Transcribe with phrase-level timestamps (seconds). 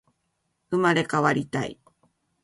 [0.71, 1.79] 生まれ変わりたい